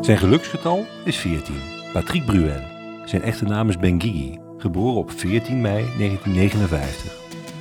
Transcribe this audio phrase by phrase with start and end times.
[0.00, 1.54] Zijn geluksgetal is 14.
[1.92, 2.60] Patrick Bruel.
[3.04, 7.12] Zijn echte naam is Benguigui, geboren op 14 mei 1959.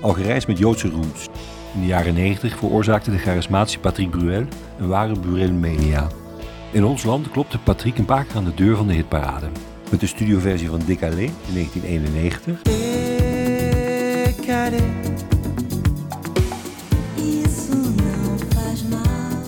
[0.00, 1.28] Algerijns met Joodse roots.
[1.74, 4.44] In de jaren 90 veroorzaakte de charismatische Patrick Bruel
[4.78, 6.06] een ware Bruel-mania.
[6.70, 9.46] In ons land klopte Patrick een paar keer aan de deur van de hitparade.
[9.90, 12.93] Met de studioversie van Décalé in 1991.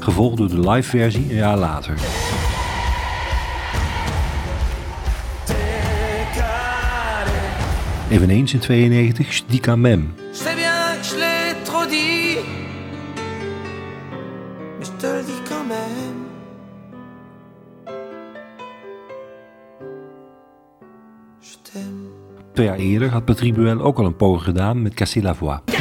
[0.07, 1.95] Gevolgd door de live versie een jaar later.
[8.11, 10.15] Eveneens in 92 Stika Mem.
[22.53, 25.76] Twee jaar eerder had Patrick Bruel ook al een poging gedaan met Casser la Voix.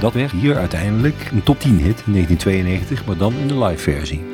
[0.00, 3.82] Dat werd hier uiteindelijk een top 10 hit in 1992, maar dan in de live
[3.82, 4.24] versie.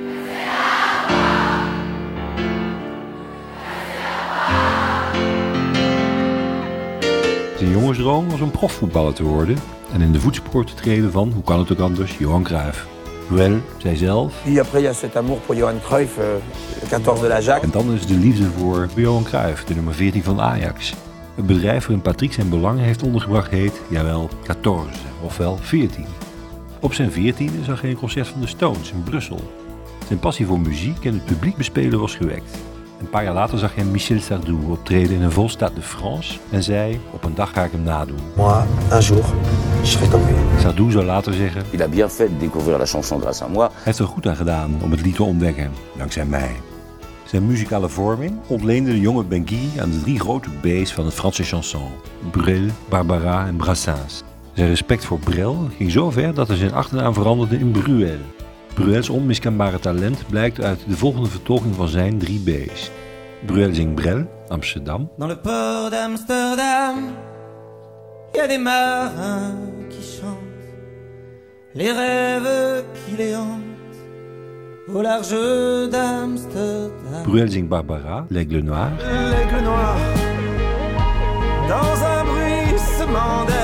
[7.58, 9.56] Zijn jongensdroom was om profvoetballer te worden
[9.92, 12.86] en in de voetsporen te treden van, hoe kan het ook anders, Johan Cruijff.
[13.26, 16.38] Bruel zei zelf, Puis après, il y a cet amour pour Johan euh,
[16.80, 17.62] le 14 de l'Ajax.
[17.62, 20.94] en dan is de liefde voor Johan Cruijff, de nummer 14 van Ajax.
[21.42, 24.74] Het bedrijf waarin Patrick zijn belangen heeft ondergebracht heet, jawel, 14,
[25.22, 26.04] ofwel 14.
[26.80, 29.40] Op zijn 14e zag hij een concert van de Stones in Brussel.
[30.06, 32.58] Zijn passie voor muziek en het publiek bespelen was gewekt.
[33.00, 36.38] Een paar jaar later zag hij Michel Sardou optreden in een vol Stade de France
[36.50, 38.20] en zei, op een dag ga ik hem nadoen.
[38.36, 39.24] Moi, un jour,
[39.80, 40.60] je serai comme lui.
[40.60, 43.68] Sardou zou later zeggen, Il a bien fait de découvrir la chanson grâce à moi.
[43.72, 46.71] Hij heeft er goed aan gedaan om het lied te ontdekken, dankzij mij.
[47.32, 51.42] Zijn muzikale vorming ontleende de jonge Benguy aan de drie grote B's van het Franse
[51.42, 51.90] chanson.
[52.30, 54.22] Brel, Barbara en Brassens.
[54.54, 58.18] Zijn respect voor Brel ging zo ver dat hij zijn achternaam veranderde in Bruel.
[58.74, 62.90] Bruels onmiskenbare talent blijkt uit de volgende vertolking van zijn drie B's.
[63.46, 65.10] Bruel zingt Brel, Amsterdam.
[65.16, 66.96] Dans le port d'Amsterdam,
[68.32, 69.54] il y a des marins
[69.88, 70.52] qui chantent
[71.72, 73.34] les rêves qui les
[74.94, 75.30] au large
[75.90, 77.22] d'Amsterdam.
[77.24, 78.90] Bruel zingt Barbara, L'Aigle Noir.
[78.98, 79.96] L'aigle noir,
[81.68, 83.61] dans un bruissement d'ailes,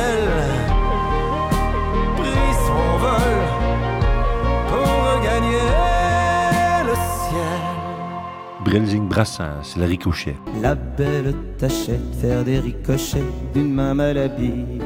[8.78, 10.36] Brel zingt Brassens, Le Ricochet.
[10.62, 14.80] La belle tâchait de faire des ricochets d'une main malhabile.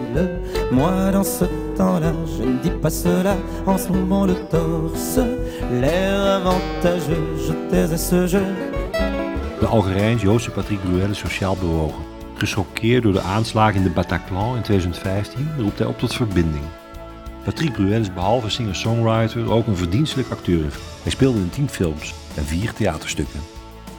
[0.71, 1.45] Moi, dans ce
[1.77, 3.37] temps-là, je ne dis pas cela
[3.67, 5.19] en soulevant le torse.
[5.81, 8.47] L'air avantageux, je taisais ce jeu.
[9.61, 12.03] De Algerijns-Joodse Patrick Bruel is sociaal bewogen.
[12.37, 16.65] Gechoqueerd door de aanslagen in de Bataclan in 2015 roept hij op tot verbinding.
[17.45, 20.73] Patrick Bruel is behalve singer-songwriter ook een verdienstelijk acteur.
[21.03, 23.52] Hij speelde in tien films en vier theaterstukken.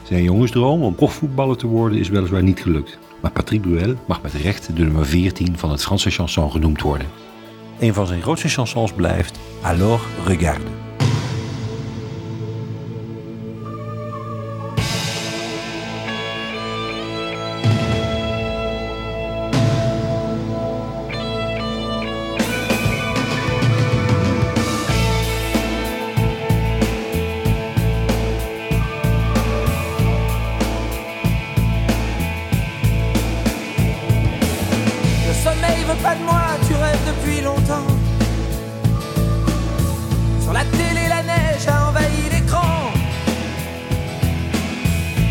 [0.04, 2.98] Zijn jongensdroom om profvoetballer te worden is weliswaar niet gelukt.
[3.20, 7.06] Maar Patrick Bruel mag met recht de nummer 14 van het Franse chanson genoemd worden.
[7.78, 10.73] Een van zijn grootste chansons blijft Alors regarde.
[36.02, 37.90] Pas de moi, tu rêves depuis longtemps.
[40.42, 42.92] Sur la télé, la neige a envahi l'écran.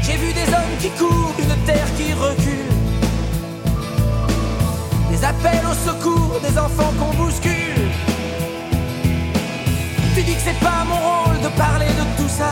[0.04, 2.72] J'ai vu des hommes qui courent, une terre qui recule.
[5.12, 7.90] Des appels au secours, des enfants qu'on bouscule.
[10.16, 12.52] Tu dis que c'est pas mon rôle de parler de tout ça.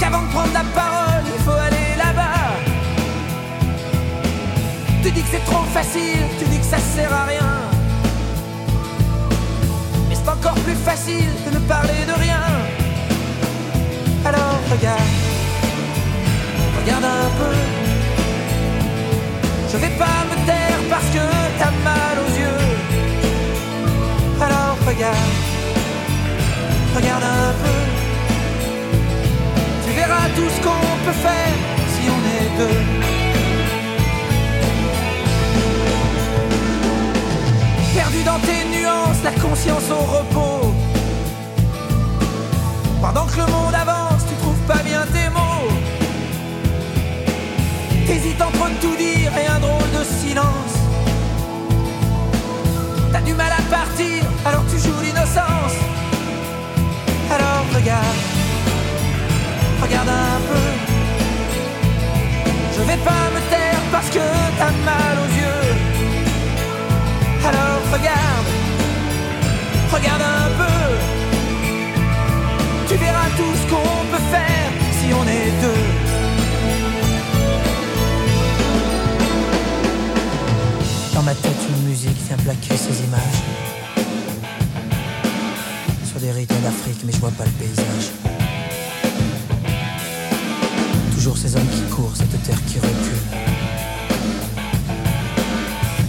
[0.00, 0.89] Qu'avant de prendre la parole,
[5.02, 7.52] Tu dis que c'est trop facile, tu dis que ça sert à rien.
[10.08, 12.42] Mais c'est encore plus facile de ne parler de rien.
[14.26, 15.00] Alors regarde,
[16.80, 17.56] regarde un peu.
[19.72, 21.24] Je vais pas me taire parce que
[21.58, 22.66] t'as mal aux yeux.
[24.40, 25.34] Alors regarde,
[26.94, 27.78] regarde un peu.
[29.86, 31.54] Tu verras tout ce qu'on peut faire
[31.88, 33.19] si on est deux.
[39.50, 40.72] conscience au repos.
[43.02, 45.68] Pendant que le monde avance, tu trouves pas bien tes mots.
[48.06, 50.74] T'hésites entre tout dire et un drôle de silence.
[53.12, 55.76] T'as du mal à partir, alors tu joues l'innocence.
[57.34, 58.20] Alors regarde,
[59.82, 60.66] regarde un peu.
[62.76, 63.29] Je vais pas
[81.70, 83.42] une musique vient plaquer ces images.
[86.04, 88.10] Sur des rythmes d'Afrique, mais je vois pas le paysage.
[91.14, 93.22] Toujours ces hommes qui courent, cette terre qui recule.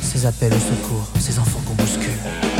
[0.01, 2.50] Ces appels au secours, ces enfants qu'on bouscule.